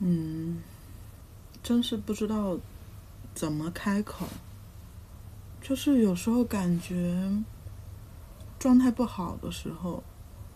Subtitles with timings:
[0.00, 0.60] 嗯，
[1.62, 2.58] 真是不知道
[3.34, 4.26] 怎么开口。
[5.62, 7.30] 就是有时候感觉
[8.58, 10.02] 状态不好的时候，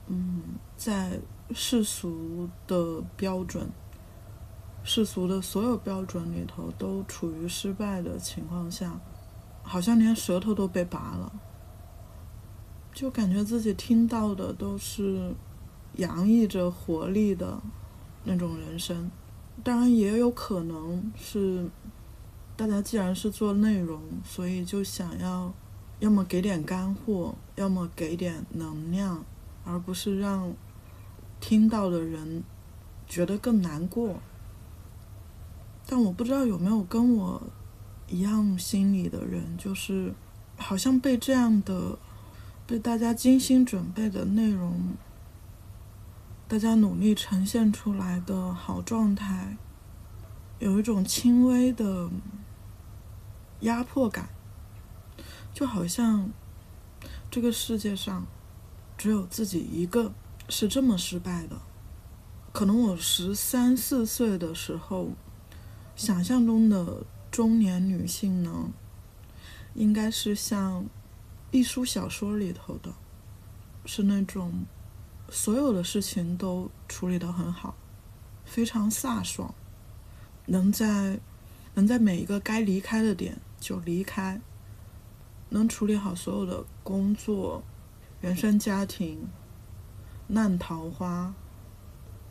[0.08, 0.42] 嗯，
[0.76, 1.20] 在
[1.54, 3.68] 世俗的标准、
[4.82, 8.98] 世俗的所有标准里头都处于失败的情况下，
[9.62, 11.30] 好像连舌头都被拔了，
[12.94, 15.34] 就感觉自己听到的都是
[15.96, 17.60] 洋溢着活力的
[18.24, 19.10] 那种人生。
[19.62, 21.70] 当然，也有可能是
[22.56, 25.54] 大家既然是做内容，所以就想要
[26.00, 29.24] 要么给点干货，要么给点能量，
[29.64, 30.52] 而不是让
[31.40, 32.42] 听到的人
[33.06, 34.16] 觉得更难过。
[35.86, 37.42] 但我不知道有没有跟我
[38.08, 40.12] 一样心理的人，就是
[40.56, 41.98] 好像被这样的
[42.66, 44.94] 被大家精心准备的内容。
[46.46, 49.56] 大家努力呈现出来的好状态，
[50.58, 52.10] 有一种轻微的
[53.60, 54.28] 压迫感，
[55.54, 56.28] 就好像
[57.30, 58.26] 这个世界上
[58.98, 60.12] 只有自己一个
[60.50, 61.56] 是这么失败的。
[62.52, 65.12] 可能我十三四岁的时候，
[65.96, 68.70] 想象中的中年女性呢，
[69.72, 70.84] 应该是像
[71.50, 72.92] 艺术小说里头的，
[73.86, 74.66] 是那种。
[75.30, 77.74] 所有的事情都处理得很好，
[78.44, 79.52] 非常飒爽，
[80.46, 81.18] 能在
[81.74, 84.40] 能在每一个该离开的点就离开，
[85.48, 87.64] 能处理好所有的工作、
[88.20, 89.28] 原生家庭、
[90.28, 91.34] 烂桃花，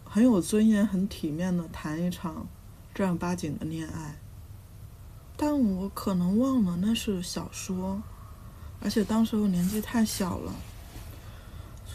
[0.05, 2.47] 很有尊严、很体面的谈一场
[2.93, 4.17] 正儿八经的恋爱。
[5.35, 8.01] 但我可能忘了那是小说，
[8.79, 10.53] 而且当时我年纪太小了。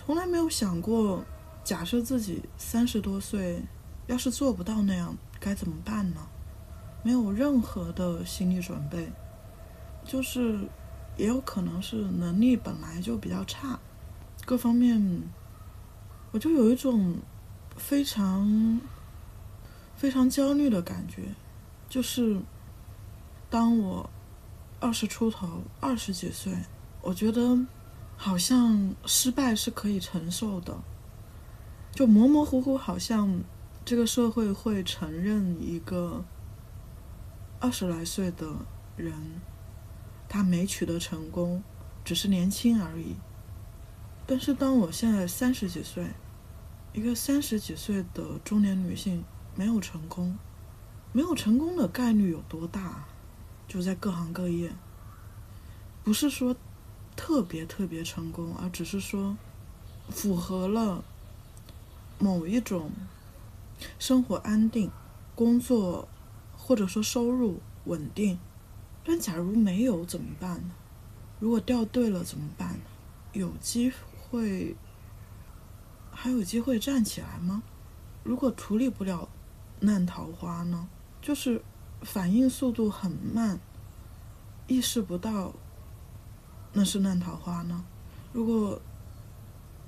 [0.09, 1.23] 从来没有想过，
[1.63, 3.63] 假设自己三十多岁，
[4.07, 6.27] 要是做不到那样，该怎么办呢？
[7.03, 9.13] 没有任何的心理准备，
[10.07, 10.61] 就是
[11.19, 13.79] 也有可能是能力本来就比较差，
[14.47, 15.25] 各方面，
[16.33, 17.19] 我就有一种
[17.77, 18.81] 非常
[19.95, 21.35] 非常焦虑的感觉，
[21.87, 22.41] 就是
[23.51, 24.09] 当我
[24.81, 26.55] 二十出头、二十几岁，
[27.03, 27.59] 我觉得。
[28.21, 30.77] 好像失败是可以承受的，
[31.93, 33.41] 就模模糊糊，好像
[33.85, 36.25] 这个社会会承认一个
[37.61, 38.45] 二十来岁的
[38.97, 39.41] 人，
[40.29, 41.63] 他没取得成功，
[42.05, 43.15] 只是年轻而已。
[44.27, 46.09] 但是当我现在三十几岁，
[46.93, 49.25] 一个三十几岁的中年女性
[49.55, 50.37] 没有成功，
[51.13, 53.05] 没有成功的概率有多大？
[53.69, 54.73] 就在各行各业，
[56.03, 56.57] 不是说。
[57.19, 59.37] 特别特别成功，而只是说
[60.09, 61.03] 符合了
[62.21, 62.93] 某一种
[63.99, 64.89] 生活安定、
[65.35, 66.09] 工作
[66.57, 68.39] 或者说收入稳定。
[69.05, 70.71] 但假如没有怎么办呢？
[71.41, 72.81] 如果掉队了怎么办呢？
[73.33, 74.77] 有机会
[76.13, 77.65] 还有机会站起来吗？
[78.23, 79.29] 如果处理不了
[79.81, 80.89] 烂桃花呢？
[81.21, 81.61] 就是
[82.03, 83.59] 反应速度很慢，
[84.69, 85.53] 意识不到。
[86.79, 87.85] 那是烂桃花呢？
[88.33, 88.81] 如果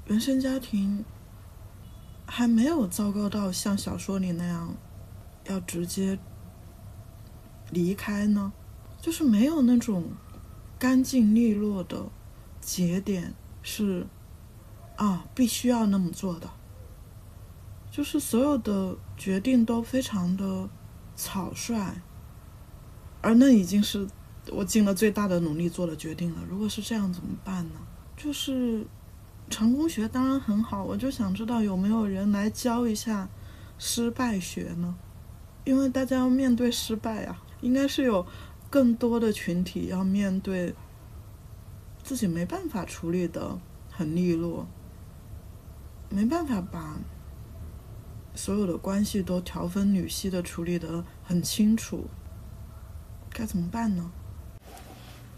[0.09, 1.05] 原生家庭
[2.27, 4.75] 还没有糟糕到像小说里那样
[5.45, 6.19] 要直接
[7.71, 8.53] 离开呢？
[9.01, 10.03] 就是没有那种
[10.81, 12.07] 干净利落的
[12.61, 14.05] 节点是
[14.97, 16.51] 啊，必须要那么做的。
[17.89, 20.69] 就是所有的决定都非常的
[21.15, 22.03] 草率，
[23.23, 24.09] 而那已经是。
[24.49, 26.39] 我尽了最大的努力做了决定了。
[26.49, 27.75] 如果是这样怎么办呢？
[28.17, 28.87] 就是
[29.49, 33.29] 成功学当然很好，我就想知道有没有人来教一下
[33.79, 34.97] 失败学呢？
[35.65, 38.27] 因为大家要面对失败啊，应该是有
[38.69, 40.75] 更多的群体要面对
[42.03, 43.59] 自己没办法处理的
[43.91, 44.67] 很利落，
[46.09, 46.99] 没办法把
[48.35, 52.07] 所有的关系都条分缕析的处理的很清楚，
[53.31, 54.11] 该怎么办呢？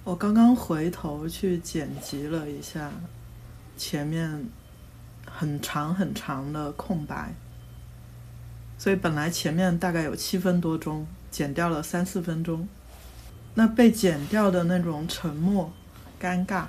[0.05, 2.91] 我刚刚回头去剪辑了一下
[3.77, 4.47] 前面
[5.25, 7.33] 很长很长的空白，
[8.77, 12.67] 所以本来前面大概有七分多钟，剪掉了三四分钟。
[13.55, 15.73] 那被剪掉的那种沉默、
[16.21, 16.65] 尴尬、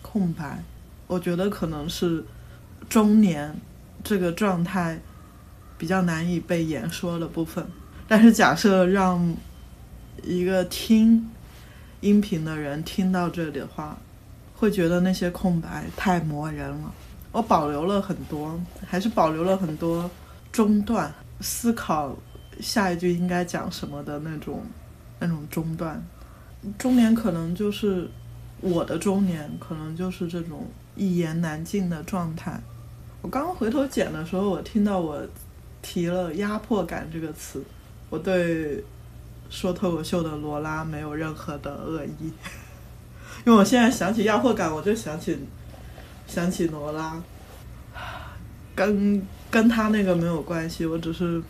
[0.00, 0.62] 空白，
[1.08, 2.24] 我觉得可能是
[2.88, 3.52] 中年
[4.04, 5.00] 这个状态
[5.76, 7.66] 比较难以被言说的部分。
[8.06, 9.34] 但是假设让
[10.22, 11.28] 一个听。
[12.00, 13.96] 音频的人听到这里的话，
[14.54, 16.92] 会觉得那些空白太磨人了。
[17.32, 20.10] 我保留了很多，还是保留了很多
[20.50, 22.16] 中断、思考、
[22.60, 24.62] 下一句应该讲什么的那种
[25.18, 26.02] 那种中断。
[26.78, 28.08] 中年可能就是
[28.60, 30.66] 我的中年，可能就是这种
[30.96, 32.58] 一言难尽的状态。
[33.22, 35.20] 我刚刚回头剪的时候，我听到我
[35.82, 37.62] 提了“压迫感”这个词，
[38.08, 38.82] 我对
[39.50, 42.32] 说脱口秀的罗拉没有任何的恶意，
[43.44, 45.38] 因为我现在想起压迫感，我就想起
[46.26, 47.20] 想起罗拉，
[48.74, 51.42] 跟跟他那个没有关系，我只是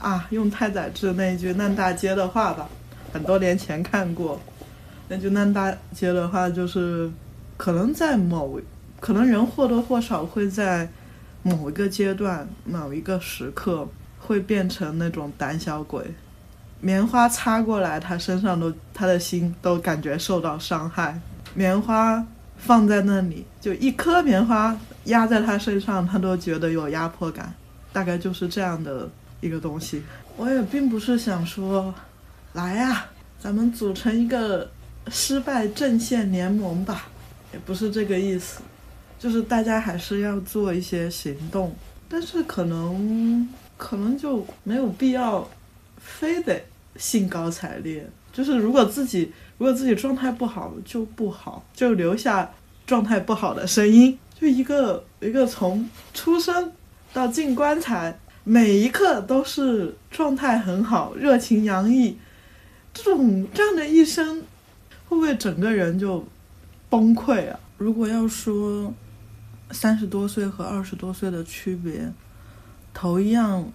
[0.00, 2.68] 啊，用太宰治那一句烂大街的话吧，
[3.12, 4.40] 很多年前看过。
[5.08, 7.10] 那就烂大街的话，就是
[7.56, 8.60] 可能在某，
[9.00, 10.88] 可能人或多或少会在
[11.42, 13.88] 某一个阶段、某一个时刻
[14.20, 16.14] 会变成那种胆小鬼。
[16.80, 21.20] 棉花擦过来，他身上都，他的心都感觉受到伤害。
[21.54, 22.24] 棉花
[22.56, 27.52] 放在那里，就一颗棉花压在他身上，他都觉得有压迫感。
[27.92, 29.08] 大概就是这样的
[29.40, 30.02] 一个东西。
[30.36, 31.94] 我也并不是想说，
[32.52, 33.06] 来呀，
[33.38, 34.68] 咱们组成一个。
[35.10, 37.08] 失败阵线联盟吧，
[37.54, 38.60] 也不是这个意思，
[39.18, 41.74] 就是大家还是要做一些行动，
[42.06, 43.48] 但是可能
[43.78, 45.48] 可能就没有必要
[46.00, 46.60] 非得
[46.96, 48.08] 兴高采烈。
[48.32, 52.50] 就是如果自己如果自己状态不好就不好，就留下
[52.86, 54.18] 状态不好的声音。
[54.40, 56.72] 就一个一个从出生
[57.12, 62.16] 到进棺材，每一刻都是状态很好、热情洋溢，
[62.94, 64.42] 这种这样的一生。
[65.08, 66.24] 会不会整个人就
[66.88, 67.58] 崩溃啊？
[67.78, 68.94] 如果要说
[69.72, 72.08] 三十多岁和二十多岁的区别，
[72.94, 73.68] 头一样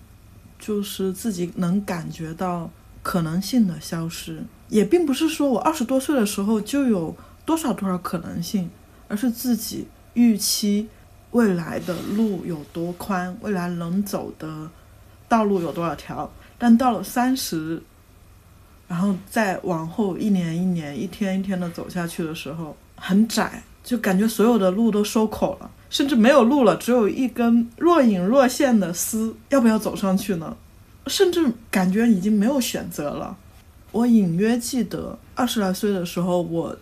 [0.58, 2.70] 就是自己能感觉到
[3.04, 7.16] 可能性的消失，也并不是说我二十多岁的时候就有
[7.46, 8.70] 多少多少可能性，
[9.08, 10.88] 而是自己预期
[11.32, 14.70] 未来的路有多宽，未来能走的
[15.28, 17.82] 道路有多少条，但到了三十。
[18.88, 30.58] 然后再往后一年一年、一天一天的走下去的时候，很窄，就感觉所有的路都收口了，甚至没有路了，只有一根若隐若现的丝，要不要走上去呢？
[31.06, 33.38] 甚至感觉已经没有选择了。
[33.92, 36.76] 我隐约记得二十来岁的时候，我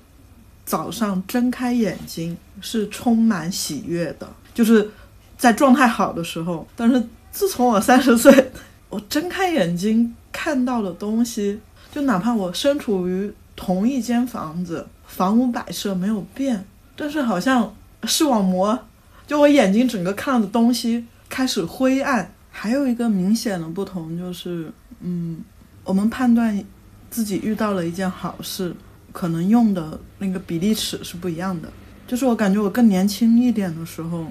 [0.65, 4.89] 早上睁开眼睛是充满喜悦的，就是
[5.37, 6.65] 在状态好的时候。
[6.75, 8.51] 但是自从我三十岁，
[8.89, 11.59] 我睁开眼睛看到的东西。
[11.91, 17.73] 就哪怕我身处于同一间房子，房屋摆设没有变，但是好像
[18.03, 18.77] 视网膜，
[19.25, 22.31] 就我眼睛整个看到的东西开始灰暗。
[22.55, 25.39] 还有一个明显的不同就是，嗯，
[25.83, 26.63] 我们判断
[27.09, 28.75] 自己遇到了一件好事，
[29.11, 31.67] 可能用的那个比例尺是不一样的。
[32.05, 34.27] 就是我感觉我更年轻一点的时候，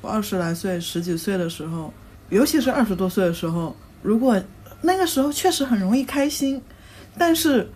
[0.00, 1.92] 我二十来岁、十几岁的时候，
[2.30, 4.42] 尤其是二十多岁的时候，如果
[4.80, 6.60] 那个时候确实很容易开心。
[7.18, 7.68] 但是，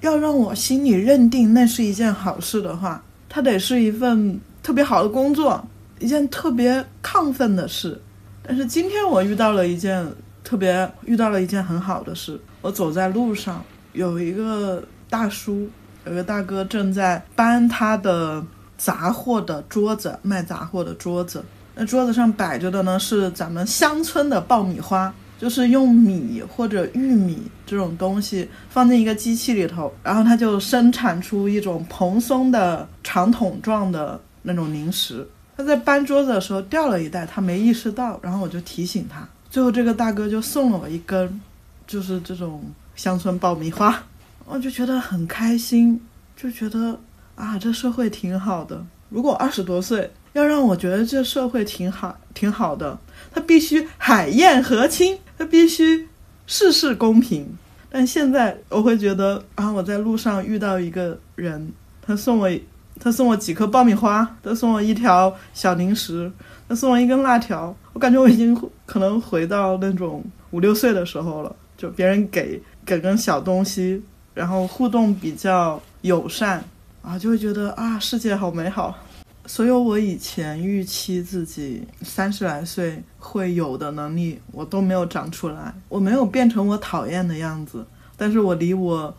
[0.00, 3.02] 要让我心里认定那是一件好事的话，
[3.34, 5.66] 它得是一份特别好的工作，
[5.98, 7.98] 一件特别亢奋的事。
[8.42, 10.06] 但是今天我遇到了一件
[10.44, 12.38] 特别遇到了一件很好的事。
[12.60, 13.64] 我走在路上，
[13.94, 15.66] 有一个大叔，
[16.04, 18.44] 有个大哥正在搬他的
[18.76, 21.42] 杂货的桌子，卖杂货的桌子。
[21.74, 25.10] 那桌子上摆着的呢是咱们乡村的爆米花。
[25.42, 27.36] 就是用米或者玉米
[27.66, 35.28] 这种东西放进一个机器里头，然后它就生产出一种蓬松的长筒状的那种零食。
[35.56, 39.28] 他在搬桌子的时候掉了一袋，他没意识到，然后我就提醒他。
[39.50, 41.40] 最后这个大哥就送了我一根，
[41.88, 42.62] 就是这种
[42.94, 44.00] 乡村爆米花，
[44.46, 46.00] 我就觉得很开心，
[46.36, 47.00] 就觉得
[47.34, 48.86] 啊，这社会挺好的。
[49.08, 52.98] 如果二十多岁要让我觉得这社会挺好挺好的，
[53.32, 55.18] 他必须海晏和亲。
[55.38, 56.08] 他必须
[56.46, 57.44] 事事公平，
[57.90, 62.48] 但现在我会觉得啊，我在路上遇到一个人，他送我，
[63.00, 66.30] 他送我几颗爆米花，他送我一条小零食，
[66.68, 70.22] 他送我一根辣条，我感觉我已经可能回到那种
[70.52, 74.00] 五六岁的时候了，就别人给给根小东西，
[74.34, 76.62] 然后互动比较友善，
[77.02, 78.96] 啊，就会觉得啊，世界好美好。
[79.44, 85.74] 所有我以前预期自己三十来岁会有的能力，我都没有长出来。
[85.88, 87.84] 我没有变成我讨厌的样子，
[88.16, 89.12] 但是我离我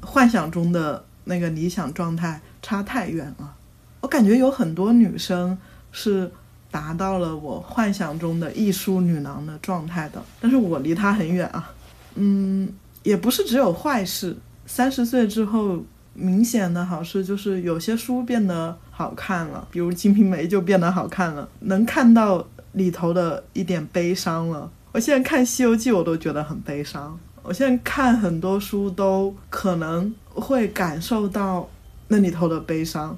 [0.00, 3.54] 幻想中的那个理想状态差太远了。
[4.00, 5.58] 我感觉有很多女生
[5.90, 6.30] 是
[6.70, 11.72] 达到了我幻想中的艺术女郎的状态的，但是我离她很远啊。
[12.14, 12.68] 嗯，
[13.02, 14.36] 也不是只有坏事。
[14.64, 15.84] 三十岁之后。
[16.16, 24.70] 明显的好事就是有些书变得好看了，比如《金瓶梅》就变得好看了，能看到里头的一点悲伤了。
[24.92, 27.18] 我现在看《西游记》，我都觉得很悲伤。
[27.42, 31.68] 我现在看很多书，都可能会感受到
[32.08, 33.16] 那里头的悲伤。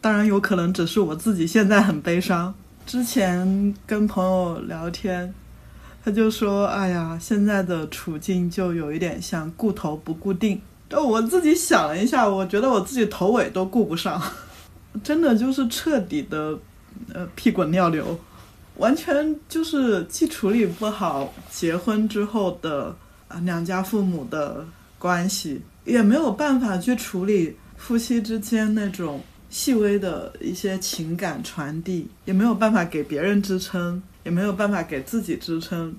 [0.00, 2.54] 当然，有可能只是我自己现在很悲伤。
[2.84, 5.32] 之前跟朋友聊天，
[6.04, 10.60] 他就说：“哎呀，现在的处境就有一点像顾头不顾腚。”
[11.02, 14.20] 我自己想了一下，我觉得我自己头尾都顾不上，
[15.02, 16.58] 真的就是彻底的，
[17.12, 18.18] 呃，屁滚尿流，
[18.76, 22.94] 完全就是既处理不好结婚之后的
[23.28, 24.64] 啊两家父母的
[24.98, 29.22] 关系，也没有办法去处理夫妻之间那种。
[29.50, 35.94] 细微的一些情感传递，也没有办法给别人支撑，也没有办法给自己支撑，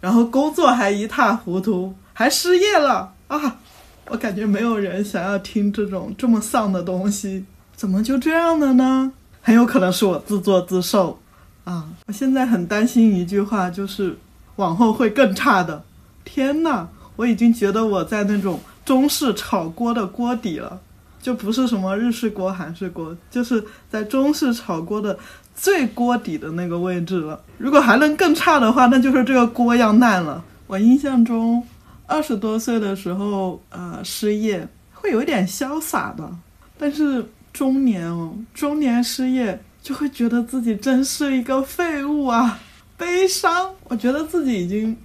[0.00, 3.60] 然后工作还一塌糊涂，还失业了啊！
[4.08, 7.44] 我感觉没有人想要听这种这么丧的东西，
[7.74, 9.12] 怎么就这样了呢？
[9.40, 11.18] 很有可能是我自作自受
[11.64, 11.88] 啊！
[12.06, 14.16] 我现在很担心一句话，就是
[14.56, 15.82] 往后会更差的。
[16.24, 20.80] 天呐，我已经觉得我在那种中式炒锅的锅底了。
[21.20, 25.16] 就不是什么日式锅、韩式锅，就是在中式炒锅的
[25.54, 27.40] 最锅底的那个位置了。
[27.58, 30.42] 如果还能更差的话，那就是这个锅要烂了。
[30.66, 31.64] 我印象中，
[32.06, 36.30] 二十多岁的时候，呃，失业会有一点潇洒的，
[36.78, 42.58] 但是中年哦，中年失业就会觉得自己真是一个废物啊，
[42.96, 43.72] 悲伤。
[43.84, 44.96] 我觉得自己已经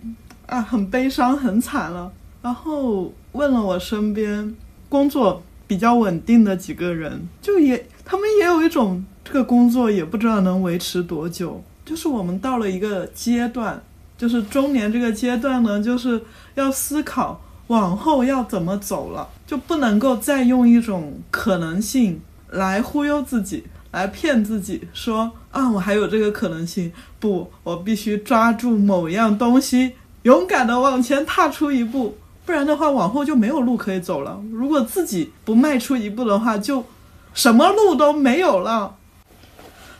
[0.45, 2.11] 啊很悲伤、很惨了。
[2.41, 4.55] 然后问了我身边
[4.89, 5.43] 工作。
[5.69, 11.61] 比较稳定的几个人，就也他们也有一种这个工作也不知道能维持多久。
[11.83, 13.83] 就是我们到了一个阶段，
[14.17, 16.21] 就是中年这个阶段呢，就是
[16.55, 22.19] 要思考往后要怎么走了，就不能够再用一种可能性
[22.49, 26.91] 来忽悠自己，来骗自己说啊，我还有这个可能性。
[27.19, 29.93] 不，我必须抓住某样东西，
[30.23, 32.17] 勇敢的往前踏出一步。
[32.45, 34.41] 不然的话，往后就没有路可以走了。
[34.51, 36.85] 如果自己不迈出一步的话，就
[37.33, 38.95] 什么路都没有了。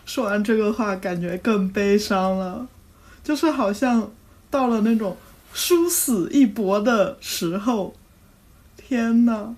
[0.06, 2.66] 说完这个话，感觉更悲伤了，
[3.28, 4.10] 就是好像
[4.50, 5.18] 到了那种
[5.54, 7.94] 殊死一搏的时候。
[8.78, 9.54] 天呐，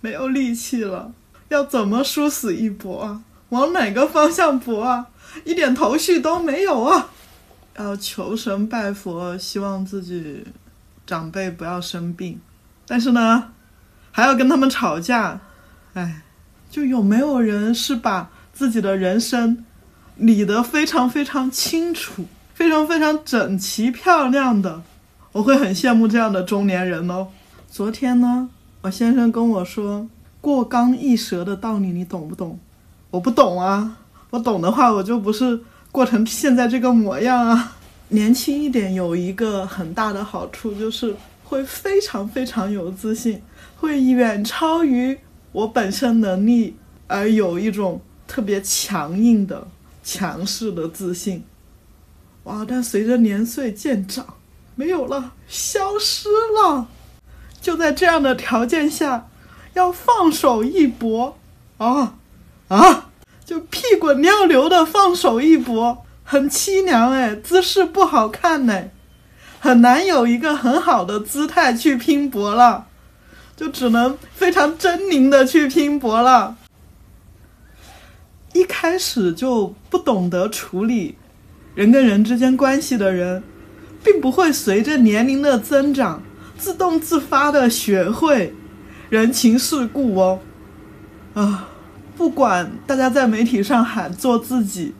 [0.00, 1.10] 没有力气了，
[1.48, 3.22] 要怎么殊死一搏啊？
[3.48, 5.08] 往哪个方向搏啊？
[5.44, 7.10] 一点头绪都没有啊！
[7.76, 10.46] 要求神拜佛，希望自己。
[11.04, 12.40] 长辈不要生病，
[12.86, 13.50] 但是呢，
[14.12, 15.40] 还要跟他们吵架，
[15.94, 16.22] 哎，
[16.70, 19.64] 就有没有人是把自己的人生
[20.14, 22.26] 理得非常非常清楚、
[22.60, 24.82] 非常非常整齐漂亮的？
[25.32, 27.28] 我会很羡慕这样的中年人哦。
[27.70, 28.50] 昨天呢，
[28.82, 30.06] 我先生跟我说
[30.42, 32.58] “过刚易折”的道理，你懂不懂？
[33.10, 33.96] 我不懂啊，
[34.28, 35.58] 我懂的话，我就不是
[35.90, 37.78] 过成现在这个模样啊。
[38.08, 43.40] 年轻一点有一个很大的好处，就是会非常非常有自信，
[43.78, 45.18] 会远超于
[45.52, 46.76] 我本身能力，
[47.06, 49.66] 而有一种特别强硬的、
[50.04, 51.42] 强势的自信。
[52.44, 52.64] 哇！
[52.66, 54.26] 但随着年岁渐长，
[54.74, 56.88] 没有了，消失了。
[57.60, 59.28] 就在这样的条件下，
[59.74, 61.36] 要放手一搏
[61.76, 62.14] 啊
[62.68, 63.10] 啊！
[63.44, 66.04] 就屁滚尿流的放手一搏。
[66.24, 68.84] 很凄凉哎，姿势不好看呢，
[69.58, 72.86] 很难有一个很好的姿态去拼搏了，
[73.56, 76.56] 就只能非常狰狞的去拼搏了。
[78.52, 81.16] 一开始就不懂得处理
[81.74, 83.42] 人跟人之间关系的人，
[84.02, 86.22] 并不会随着年龄的增长
[86.58, 88.54] 自动自发的学会
[89.08, 90.40] 人情世故哦。
[91.34, 91.68] 啊，
[92.16, 94.94] 不管大家在媒体上喊做自己。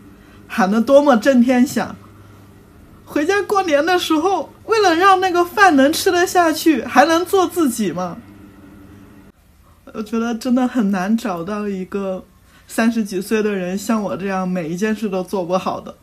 [0.52, 1.94] 喊得多么震天响！
[3.04, 8.16] 回家过年的时候，为了让那个饭能吃得下去，还能做自己吗？
[9.94, 12.24] 我觉得真的很难找到一个
[12.66, 15.94] 三十几岁的人像我这样每一件事都做不好的，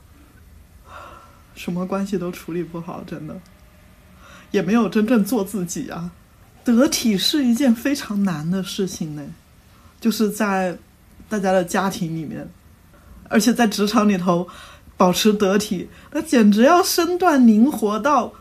[1.57, 3.35] 什么关系都处理不好，真的，
[4.51, 6.09] 也没有真正做自己啊。
[6.63, 9.25] 得体是一件非常难的事情呢，
[9.99, 10.77] 就是在
[11.27, 12.47] 大家的家庭里面。
[13.29, 14.47] 而且在职场里头，
[14.95, 18.31] 保持得体，那简直要身段灵活到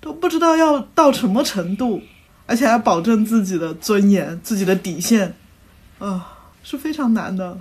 [0.00, 2.02] 都不知道要到什么程度，
[2.46, 5.34] 而且还保证自己的尊严、自己的底线，
[5.98, 7.58] 啊，是非常难的。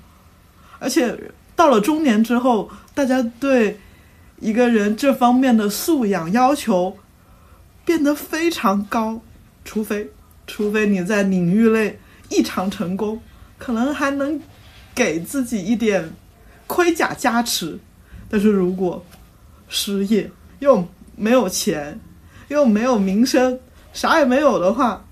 [0.79, 3.79] 而且到了中年之后，大家对
[4.39, 6.97] 一个人这方面的素养要求
[7.83, 9.21] 变得非常高，
[9.65, 10.09] 除非
[10.45, 13.21] 除非你在领域内异常成功，
[13.57, 14.39] 可能还能
[14.93, 16.11] 给自己一点。
[16.67, 17.79] 盔甲加持，
[18.29, 19.05] 但是如果
[19.69, 20.29] 失业
[20.59, 21.97] 又没有钱，
[22.49, 23.57] 又没有名声，
[23.93, 25.05] 啥也没有的话，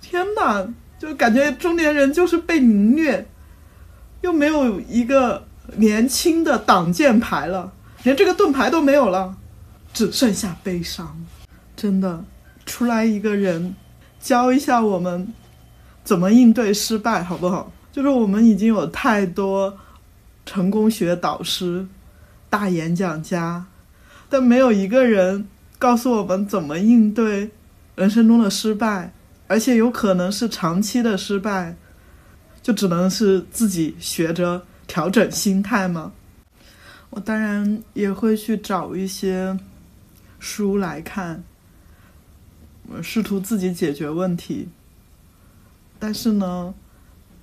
[0.00, 0.66] 天哪，
[0.98, 3.26] 就感觉中年人就是被凌虐，
[4.22, 7.70] 又没有一个年轻的挡箭牌了，
[8.04, 9.34] 连这个盾牌都没有了，
[9.92, 11.24] 只剩下悲伤。
[11.74, 12.22] 真的，
[12.64, 13.74] 出来一个人，
[14.20, 15.26] 教一下我们
[16.04, 17.72] 怎么应对失败，好不好？
[17.90, 19.78] 就是我们已经有太多
[20.44, 21.86] 成功学导师、
[22.50, 23.64] 大演讲家，
[24.28, 27.50] 但没有一个人告诉我们怎么应对
[27.94, 29.12] 人生中的失败，
[29.46, 31.74] 而且有可能是长期的失败，
[32.62, 36.12] 就只能是自己学着调整心态吗？
[37.14, 39.56] 我当然也会去找一些
[40.40, 41.44] 书来看。
[42.88, 44.68] 我试图自己解决问题，
[46.00, 46.74] 但是呢，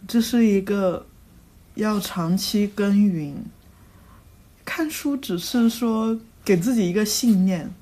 [0.05, 1.05] 这是一个
[1.75, 3.33] 要长期耕耘。
[4.65, 7.73] 看书只是说给自己一个信念，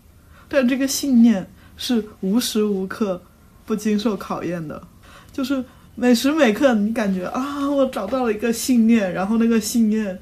[0.48, 3.20] 但这个信念是无时无刻
[3.66, 4.88] 不经受考验的。
[5.34, 5.66] 就是
[5.96, 10.20] 每时每刻，你感觉啊，我找到了一个信念，然后那个信念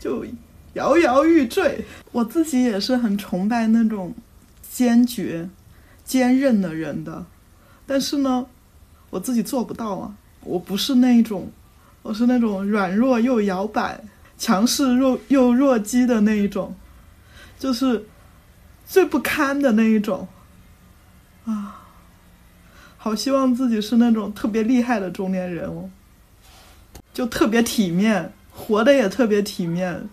[0.00, 0.24] 就
[0.74, 1.84] 摇摇欲坠。
[2.12, 4.14] 我自己也是很崇拜那种
[4.70, 5.48] 坚决。
[6.04, 7.24] 坚韧的人的，
[7.86, 8.44] 但是呢，
[9.08, 10.14] 我自己做不到啊！
[10.42, 11.50] 我不是那一种，
[12.02, 13.98] 我是那种软弱又摇摆、
[14.36, 16.76] 强势弱又弱鸡的那一种，
[17.58, 18.04] 就是
[18.86, 20.28] 最不堪的那一种
[21.46, 21.80] 啊！
[22.98, 25.88] 好希望自己是那种特别厉害的中年人哦，
[27.14, 30.06] 就特别体面，活的也特别体面，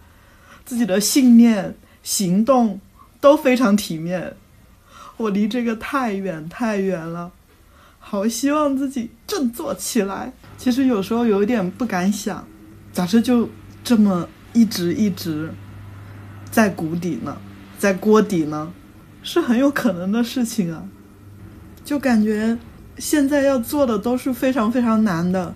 [0.72, 2.80] 自己的信念、行动
[3.20, 4.38] 都非常体面。
[5.18, 7.30] 我离这个太远太远了，
[8.00, 10.32] 好希望自己振作起来。
[10.58, 12.48] 其实有时候有一点不敢想，
[12.94, 13.50] 假设就
[13.84, 15.52] 这么一直一直
[16.50, 17.38] 在谷底呢，
[17.78, 18.72] 在锅底呢，
[19.22, 20.86] 是很有可能的事情啊。
[21.84, 22.58] 就感觉
[22.98, 25.54] 现在要做的都是非常非常难的，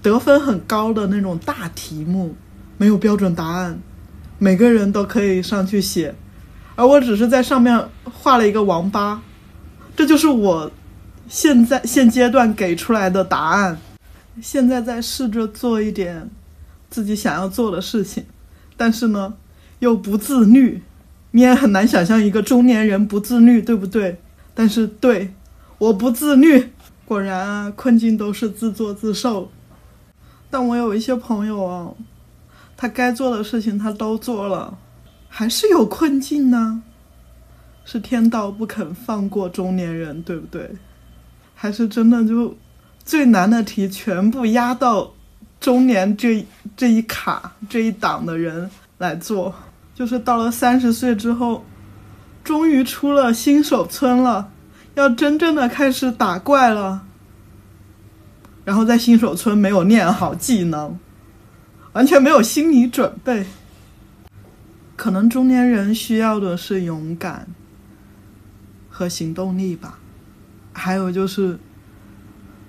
[0.00, 2.36] 得分很高的那种大题目，
[2.78, 3.80] 没有标准答案，
[4.42, 6.12] 每个人都可以上去写。
[6.74, 9.22] 而我只是在上面画了一个王八，
[9.94, 10.68] 这就是我
[11.28, 13.78] 现在现阶段给出来的答案。
[14.40, 16.28] 现在在试着做一点
[16.90, 18.24] 自己想要做的事情，
[18.76, 19.34] 但是呢，
[19.78, 20.82] 又不自律。
[21.30, 24.18] 你也很难想象一个中年人不自律，对不对？
[24.54, 25.32] 但是对，
[25.78, 26.72] 我不自律。
[27.04, 29.52] 果然啊，困境都是自作自受。
[30.50, 31.92] 但我有一些朋友啊，
[32.82, 34.76] 他该做的事情他都做了。
[35.28, 36.82] 还是有困境呢，
[37.84, 40.68] 是天道不肯放过中年人，对不对？
[41.54, 42.56] 还是真的就
[43.04, 45.12] 最难的题全部压到
[45.60, 46.44] 中年这
[46.76, 48.68] 这一卡这一档的人
[48.98, 49.54] 来做？
[49.94, 51.64] 就是到了三十岁之后，
[52.42, 54.50] 终于出了新手村了，
[54.96, 57.04] 要真正的开始打怪了。
[58.64, 60.98] 然后在新手村没有练好技能，
[61.92, 63.46] 完全没有心理准备。
[64.96, 67.48] 可能中年人需要的是勇敢
[68.88, 69.98] 和行动力吧，
[70.72, 71.58] 还有就是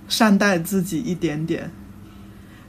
[0.07, 1.71] 善待自己一点点，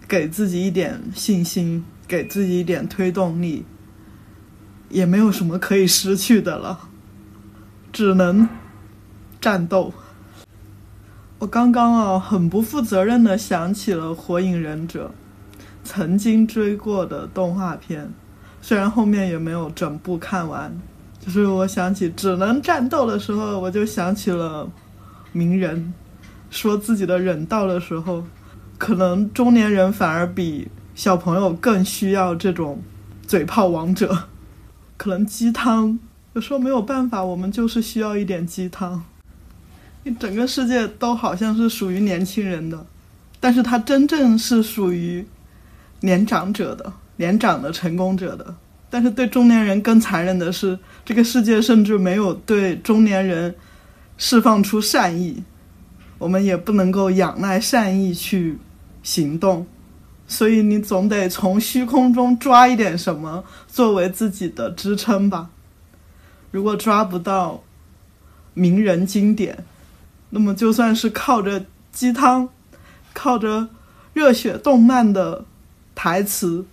[0.06, 3.64] 给自己一点信心，给自己一点推动力，
[4.90, 6.88] 也没有什么可以失去的了，
[7.90, 8.46] 只能
[9.40, 9.94] 战斗。
[11.38, 15.14] 我刚刚啊，很不负责任的想起了《火影忍者》，
[15.84, 18.10] 曾经追过的动画片。
[18.60, 20.74] 虽然后面也没有整部看完，
[21.20, 24.66] 就是我想起只能战斗的时候，我就想起了
[25.32, 25.92] 鸣人
[26.48, 28.24] 说自己的忍道的时候，
[28.78, 32.82] 可能中年人反而比小朋友更需要这种
[33.26, 34.16] 嘴炮王者。
[34.96, 35.98] 可能鸡汤
[36.32, 39.04] 有时候没有办法，我们就是需要一点鸡汤。
[40.04, 42.86] 你整个世界都好像是属于年轻人的，
[43.40, 45.26] 但是它真正是属于
[46.04, 46.92] 年长者的。
[47.16, 48.52] 年长的成功者的，
[48.90, 53.54] 但是对中年人更残忍的是，这个世界甚至没有对中年人
[54.18, 55.44] 释放出善意，
[56.18, 58.58] 我们也不能够仰赖善意去
[59.04, 59.64] 行动，
[60.26, 65.50] 所以你总得从虚空中抓一点什么作为自己的支撑吧。
[66.50, 67.62] 如果抓不到
[68.54, 69.64] 名人经典，
[70.30, 72.48] 那么就算是靠着鸡汤，
[73.12, 73.68] 靠着
[74.12, 75.44] 热血动漫的
[75.94, 76.66] 台词。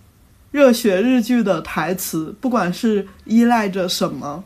[0.52, 4.44] 热血日剧的台词，不管是依赖着什么，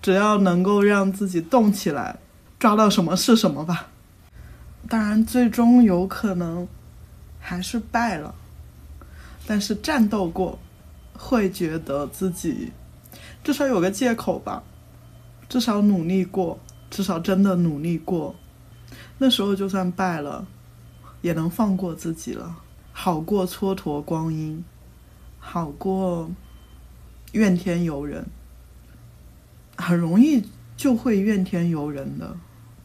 [0.00, 2.16] 只要能够让自己动起来，
[2.58, 3.88] 抓到什么是什么吧。
[4.88, 6.66] 当然，最终有可能
[7.38, 8.34] 还是败了，
[9.46, 10.58] 但是战斗过，
[11.12, 12.72] 会觉得自己
[13.44, 14.62] 至少有个借口吧。
[15.46, 16.58] 至少努力过，
[16.90, 18.34] 至少真的努力过。
[19.18, 20.46] 那时候就算败了，
[21.20, 22.56] 也能放过自己了，
[22.98, 24.64] 好过蹉跎光阴，
[25.38, 26.30] 好过
[27.32, 28.26] 怨天尤人。
[29.76, 30.42] 很容易
[30.78, 32.34] 就会怨天尤人的，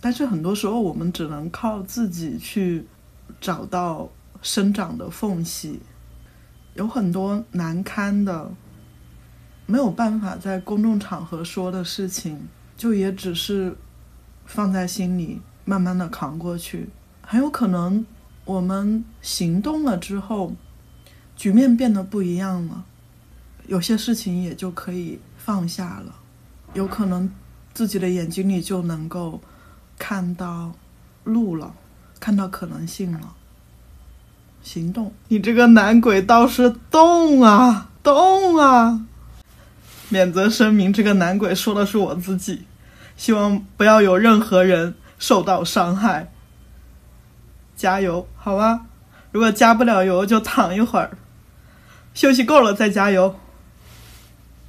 [0.02, 2.86] 但是很多时候我们只能靠自己去
[3.40, 4.10] 找到
[4.42, 5.80] 生长的缝隙。
[6.74, 8.52] 有很多难堪的，
[9.66, 12.38] 没有办法在公众场合说的事情，
[12.76, 13.78] 就也只是
[14.46, 16.90] 放在心里，慢慢的扛过去。
[17.22, 18.06] 很有可能
[18.46, 20.54] 我们行动了之后，
[21.36, 22.84] 局面变得不一样了，
[23.68, 26.16] 有些事情也就可以放下了。
[26.74, 27.30] 有可能
[27.74, 29.40] 自己的眼睛里就能够
[29.98, 30.72] 看到
[31.24, 31.74] 路了，
[32.20, 33.36] 看到可能性了。
[34.64, 39.06] 行动，你这个男鬼倒是动啊动啊！
[40.10, 42.64] 免责声明：这个男鬼说的是我自己，
[43.16, 46.32] 希望不要有任何人受到伤害。
[47.82, 48.82] 加油，好吧？
[49.32, 51.18] 如果加不了油，就躺一会儿，
[52.14, 53.36] 休息够了再加油。